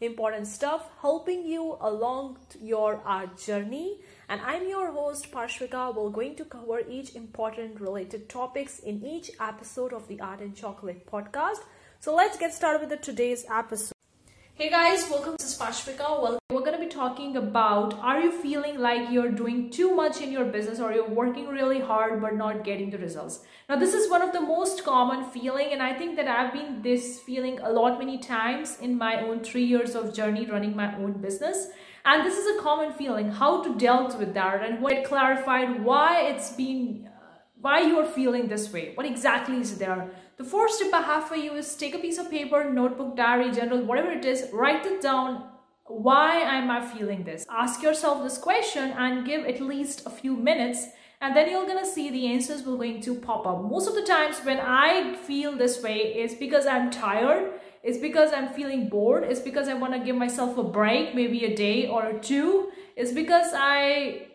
[0.00, 4.00] important stuff, helping you along your art journey.
[4.28, 5.94] And I'm your host Parshvika.
[5.94, 10.56] We're going to cover each important related topics in each episode of the Art and
[10.56, 11.60] Chocolate podcast.
[12.00, 13.92] So let's get started with the today's episode.
[14.54, 15.36] Hey guys, welcome.
[15.58, 16.22] Pashvika.
[16.22, 20.20] Well, we're going to be talking about are you feeling like you're doing too much
[20.20, 23.40] in your business or you're working really hard but not getting the results?
[23.68, 26.82] Now, this is one of the most common feeling and I think that I've been
[26.82, 30.94] this feeling a lot many times in my own 3 years of journey running my
[30.96, 31.68] own business.
[32.04, 36.22] And this is a common feeling how to dealt with that and what clarified why
[36.22, 37.08] it's been
[37.64, 38.92] why you are feeling this way.
[38.94, 40.10] What exactly is there?
[40.36, 43.52] The first tip I have for you is take a piece of paper, notebook, diary,
[43.52, 45.48] journal, whatever it is, write it down.
[45.86, 47.46] Why am I feeling this?
[47.48, 50.88] Ask yourself this question and give at least a few minutes
[51.22, 53.62] and then you're gonna see the answers will going to pop up.
[53.62, 57.50] Most of the times when I feel this way is because I'm tired,
[57.82, 61.56] it's because I'm feeling bored, it's because I wanna give myself a break, maybe a
[61.56, 64.26] day or two, it's because I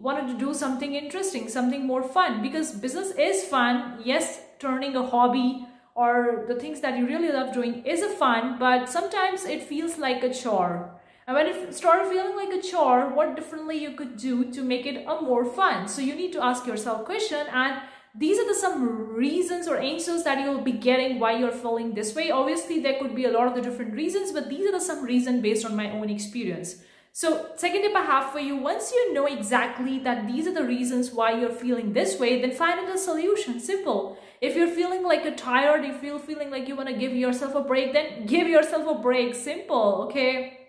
[0.00, 4.00] wanted to do something interesting, something more fun because business is fun.
[4.04, 8.56] Yes, turning a hobby or the things that you really love doing is a fun,
[8.58, 10.94] but sometimes it feels like a chore.
[11.26, 14.86] And when it started feeling like a chore, what differently you could do to make
[14.86, 15.88] it a more fun?
[15.88, 17.82] So you need to ask yourself question and
[18.14, 22.14] these are the some reasons or answers that you'll be getting why you're feeling this
[22.14, 22.30] way.
[22.30, 25.04] Obviously, there could be a lot of the different reasons, but these are the some
[25.04, 26.76] reason based on my own experience.
[27.18, 30.62] So second tip I have for you, once you know exactly that these are the
[30.62, 33.58] reasons why you're feeling this way, then find a solution.
[33.58, 34.16] Simple.
[34.40, 37.56] If you're feeling like you're tired, if you're feeling like you want to give yourself
[37.56, 39.34] a break, then give yourself a break.
[39.34, 40.68] Simple, okay?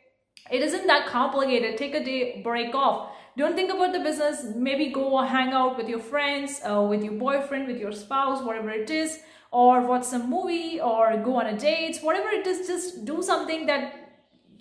[0.50, 1.78] It isn't that complicated.
[1.78, 3.12] Take a day break off.
[3.38, 4.44] Don't think about the business.
[4.56, 8.72] Maybe go hang out with your friends, uh, with your boyfriend, with your spouse, whatever
[8.72, 9.19] it is,
[9.52, 12.66] or watch some movie, or go on a date, whatever it is.
[12.66, 13.98] Just do something that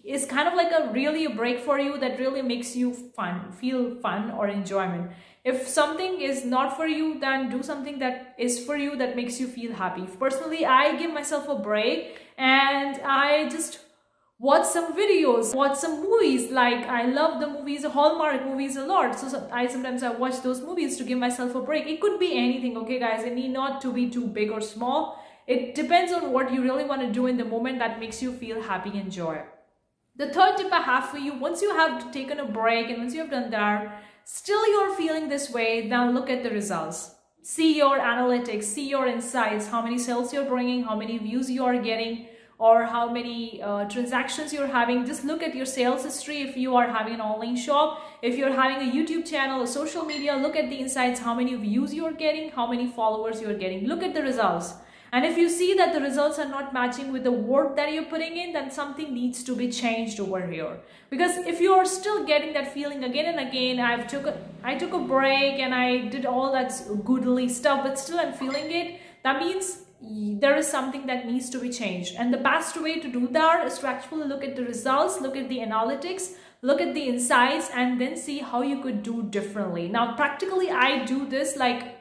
[0.08, 3.52] is kind of like a really a break for you that really makes you fun,
[3.52, 5.10] feel fun or enjoyment.
[5.44, 9.38] If something is not for you, then do something that is for you that makes
[9.38, 10.06] you feel happy.
[10.18, 13.80] Personally, I give myself a break and I just
[14.38, 16.50] watch some videos, watch some movies.
[16.50, 19.18] Like I love the movies, Hallmark movies a lot.
[19.18, 21.86] So, I sometimes I watch those movies to give myself a break.
[21.86, 23.24] It could be anything, okay guys?
[23.24, 25.22] It need not to be too big or small.
[25.46, 28.32] It depends on what you really want to do in the moment that makes you
[28.32, 29.42] feel happy and joy.
[30.18, 33.14] The third tip I have for you, once you have taken a break and once
[33.14, 37.14] you have done that, still you're feeling this way, then look at the results.
[37.42, 41.64] See your analytics, see your insights, how many sales you're bringing, how many views you
[41.64, 42.26] are getting,
[42.58, 45.06] or how many uh, transactions you're having.
[45.06, 48.02] Just look at your sales history if you are having an online shop.
[48.20, 51.54] If you're having a YouTube channel, a social media, look at the insights, how many
[51.54, 53.86] views you're getting, how many followers you're getting.
[53.86, 54.74] Look at the results.
[55.12, 58.04] And if you see that the results are not matching with the work that you're
[58.04, 60.78] putting in, then something needs to be changed over here.
[61.08, 64.74] Because if you are still getting that feeling again and again, I've took a, I
[64.74, 66.72] took a break and I did all that
[67.04, 71.58] goodly stuff, but still I'm feeling it, that means there is something that needs to
[71.58, 72.14] be changed.
[72.16, 75.36] And the best way to do that is to actually look at the results, look
[75.36, 79.88] at the analytics, look at the insights, and then see how you could do differently.
[79.88, 81.96] Now, practically, I do this like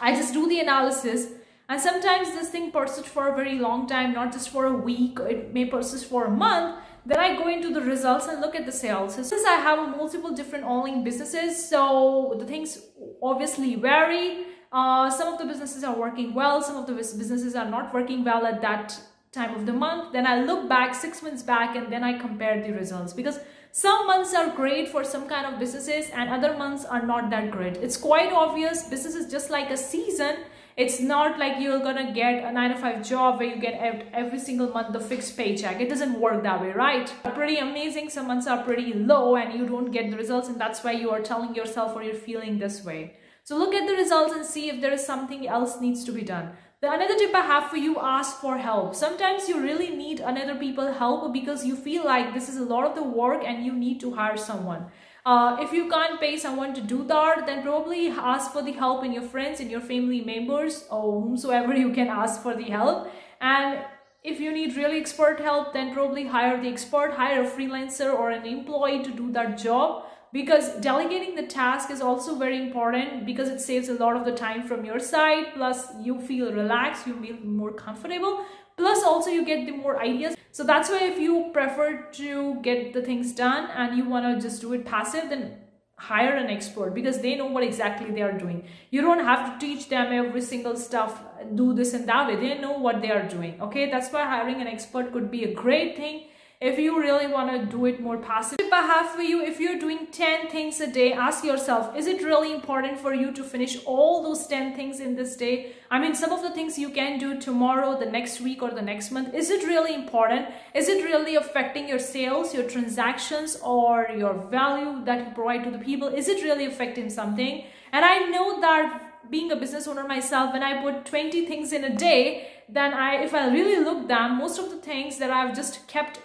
[0.00, 1.28] I just do the analysis
[1.68, 5.18] and sometimes this thing persists for a very long time, not just for a week,
[5.20, 6.76] it may persist for a month.
[7.06, 9.14] Then I go into the results and look at the sales.
[9.14, 12.80] Since I have multiple different online businesses, so the things
[13.22, 14.46] obviously vary.
[14.72, 18.24] Uh, some of the businesses are working well, some of the businesses are not working
[18.24, 18.98] well at that
[19.32, 20.12] time of the month.
[20.12, 23.38] Then I look back six months back and then I compare the results because
[23.72, 27.50] some months are great for some kind of businesses and other months are not that
[27.50, 27.76] great.
[27.78, 28.84] It's quite obvious.
[28.84, 30.36] Business is just like a season
[30.76, 33.74] it's not like you're gonna get a 9 to 5 job where you get
[34.12, 35.80] every single month the fixed paycheck.
[35.80, 37.12] It doesn't work that way, right?
[37.34, 38.10] Pretty amazing.
[38.10, 41.10] Some months are pretty low and you don't get the results and that's why you
[41.10, 43.16] are telling yourself or you're feeling this way.
[43.44, 46.22] So look at the results and see if there is something else needs to be
[46.22, 46.50] done.
[46.80, 48.96] The another tip I have for you, ask for help.
[48.96, 52.84] Sometimes you really need another people help because you feel like this is a lot
[52.84, 54.86] of the work and you need to hire someone.
[55.24, 59.04] Uh, if you can't pay someone to do that, then probably ask for the help
[59.04, 63.08] in your friends, in your family members, or whomsoever you can ask for the help.
[63.40, 63.78] And
[64.22, 68.30] if you need really expert help, then probably hire the expert, hire a freelancer or
[68.30, 70.04] an employee to do that job.
[70.34, 74.32] because delegating the task is also very important because it saves a lot of the
[74.32, 78.44] time from your side plus you feel relaxed you feel more comfortable
[78.76, 80.36] plus also you get the more ideas.
[80.52, 84.48] So that's why if you prefer to get the things done and you want to
[84.48, 85.58] just do it passive then
[85.96, 88.64] hire an expert because they know what exactly they are doing.
[88.90, 91.22] You don't have to teach them every single stuff
[91.54, 92.36] do this and that way.
[92.36, 93.90] They know what they are doing okay?
[93.90, 96.24] That's why hiring an expert could be a great thing
[96.60, 98.58] if you really want to do it more passive.
[98.58, 102.06] Tip I have for you, if you're doing 10 things a day, ask yourself, is
[102.06, 105.72] it really important for you to finish all those 10 things in this day?
[105.90, 108.82] I mean, some of the things you can do tomorrow, the next week or the
[108.82, 110.48] next month, is it really important?
[110.74, 115.70] Is it really affecting your sales, your transactions or your value that you provide to
[115.70, 116.08] the people?
[116.08, 117.64] Is it really affecting something?
[117.92, 121.84] And I know that being a business owner myself, when I put 20 things in
[121.84, 125.54] a day, then I, if I really look them, most of the things that I've
[125.54, 126.18] just kept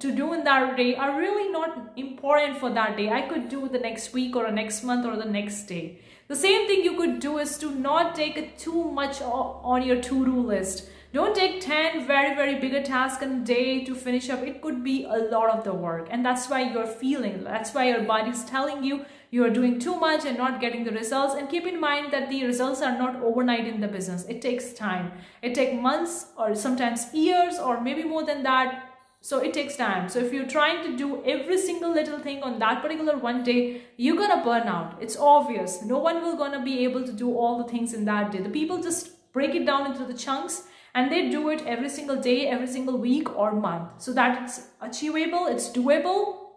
[0.00, 3.10] to do in that day are really not important for that day.
[3.10, 5.98] I could do the next week or the next month or the next day.
[6.28, 10.40] The same thing you could do is to not take too much on your to-do
[10.40, 10.88] list.
[11.12, 14.42] Don't take 10 very, very bigger tasks in a day to finish up.
[14.42, 16.08] It could be a lot of the work.
[16.10, 19.96] And that's why you're feeling, that's why your body's telling you you are doing too
[19.96, 21.34] much and not getting the results.
[21.34, 24.24] And keep in mind that the results are not overnight in the business.
[24.26, 25.12] It takes time.
[25.42, 28.93] It takes months or sometimes years or maybe more than that
[29.24, 30.10] so it takes time.
[30.10, 33.80] So if you're trying to do every single little thing on that particular one day,
[33.96, 34.98] you're gonna burn out.
[35.00, 35.82] It's obvious.
[35.82, 38.42] No one will gonna be able to do all the things in that day.
[38.42, 42.16] The people just break it down into the chunks and they do it every single
[42.16, 44.02] day, every single week or month.
[44.02, 46.50] So that it's achievable, it's doable,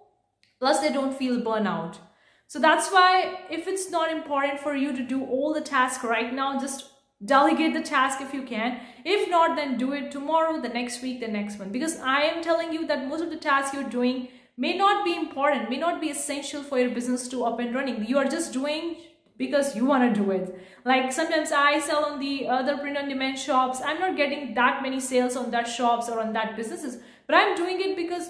[0.60, 2.00] plus they don't feel burnout.
[2.48, 6.34] So that's why if it's not important for you to do all the tasks right
[6.34, 6.90] now, just
[7.24, 8.80] delegate the task if you can.
[9.04, 11.72] If not then do it tomorrow the next week the next one.
[11.72, 15.16] Because i am telling you that most of the tasks you're doing may not be
[15.16, 18.06] important may not be essential for your business to up and running.
[18.06, 18.98] You are just doing
[19.38, 20.56] because you want to do it.
[20.86, 23.82] Like sometimes i sell on the other print on demand shops.
[23.84, 27.56] I'm not getting that many sales on that shops or on that businesses but i'm
[27.56, 28.30] doing it because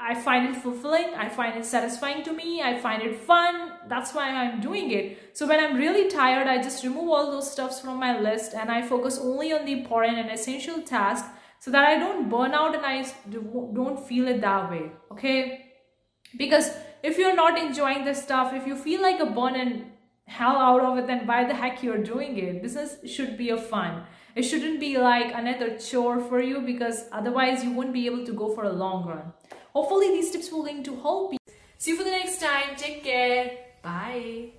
[0.00, 3.72] I find it fulfilling, I find it satisfying to me, I find it fun.
[3.88, 5.36] That's why I'm doing it.
[5.36, 8.70] So when I'm really tired, I just remove all those stuffs from my list and
[8.70, 11.28] I focus only on the important and essential tasks
[11.60, 14.90] so that I don't burn out and I don't feel it that way.
[15.12, 15.66] Okay?
[16.36, 16.70] Because
[17.02, 19.92] if you're not enjoying this stuff, if you feel like a burn and
[20.26, 22.62] hell out of it, then why the heck you're doing it?
[22.62, 24.02] Business should be a fun.
[24.34, 28.32] It shouldn't be like another chore for you because otherwise you won't be able to
[28.32, 29.32] go for a long run.
[29.72, 31.38] Hopefully these tips will going to help you.
[31.78, 32.76] See you for the next time.
[32.76, 33.50] Take care.
[33.82, 34.50] Bye.